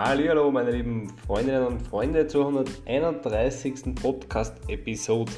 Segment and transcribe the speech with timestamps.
[0.00, 3.96] Hallo, meine lieben Freundinnen und Freunde zur 131.
[3.96, 5.32] Podcast-Episode.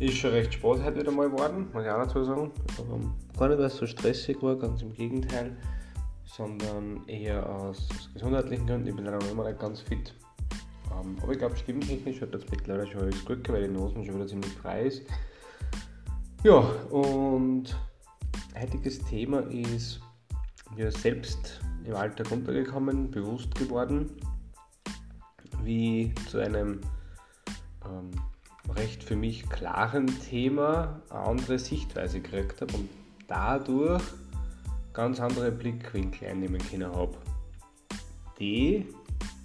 [0.00, 2.52] Ist schon recht Spaß heute wieder mal geworden, muss ich auch dazu sagen.
[2.76, 2.98] Aber
[3.38, 5.56] gar nicht, weil es so stressig war, ganz im Gegenteil,
[6.26, 8.88] sondern eher aus gesundheitlichen Gründen.
[8.88, 10.12] Ich bin leider noch immer nicht ganz fit.
[10.92, 14.16] Ähm, aber ich glaube, stimmtechnisch hat das mittlerweile schon alles gut weil die Nosen schon
[14.16, 15.04] wieder ziemlich frei ist.
[16.44, 16.58] Ja,
[16.90, 17.74] und
[18.60, 20.02] heutiges Thema ist
[20.76, 24.10] mir selbst im Alltag untergekommen, bewusst geworden,
[25.64, 26.80] wie zu einem
[27.84, 28.10] ähm,
[28.76, 32.88] recht für mich klaren Thema eine andere Sichtweise gekriegt habe und
[33.26, 34.02] dadurch
[34.92, 37.16] ganz andere Blickwinkel einnehmen können habe,
[38.38, 38.86] die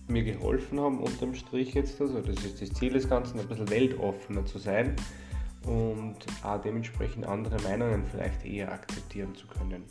[0.07, 3.69] mir geholfen haben unterm Strich jetzt, also das ist das Ziel des Ganzen, ein bisschen
[3.69, 4.95] weltoffener zu sein
[5.65, 9.85] und auch dementsprechend andere Meinungen vielleicht eher akzeptieren zu können.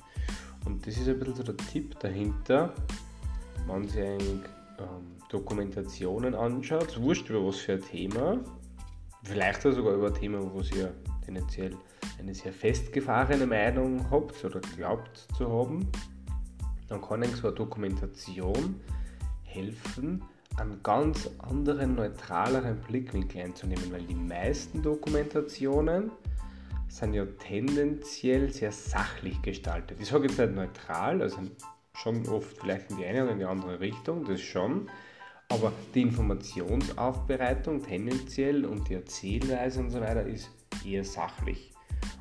[0.65, 2.73] Und das ist ein bisschen so der Tipp dahinter,
[3.67, 4.41] wenn Sie eigentlich
[4.79, 8.39] ähm, Dokumentationen anschaut, wurscht über was für ein Thema,
[9.25, 10.89] vielleicht sogar über ein Thema, wo ja
[11.25, 11.77] tendenziell
[12.19, 15.89] eine sehr festgefahrene Meinung habt oder glaubt zu haben,
[16.89, 18.81] dann kann Ihnen so eine Dokumentation
[19.45, 20.23] helfen,
[20.57, 26.11] einen ganz anderen, neutraleren Blickwinkel einzunehmen, weil die meisten Dokumentationen
[26.93, 29.97] sind ja tendenziell sehr sachlich gestaltet.
[29.99, 31.39] Ich sage jetzt nicht neutral, also
[31.95, 34.91] schon oft vielleicht in die eine oder in die andere Richtung, das schon,
[35.49, 40.51] aber die Informationsaufbereitung tendenziell und die Erzählweise und so weiter ist
[40.85, 41.73] eher sachlich.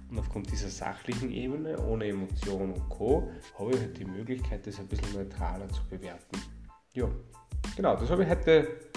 [0.09, 4.79] Und aufgrund dieser sachlichen Ebene, ohne Emotion und Co., habe ich halt die Möglichkeit, das
[4.79, 6.41] ein bisschen neutraler zu bewerten.
[6.93, 7.09] Ja,
[7.75, 8.90] genau, das habe ich heute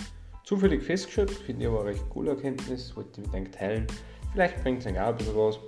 [0.44, 3.86] zufällig festgestellt, finde ich aber eine recht coole Erkenntnis, wollte ich mit euch teilen.
[4.32, 5.58] Vielleicht bringt es euch auch ein bisschen was.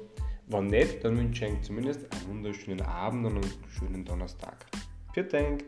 [0.48, 4.66] Wenn nicht, dann wünsche ich euch zumindest einen wunderschönen Abend und einen schönen Donnerstag.
[5.12, 5.64] Vielen Dank!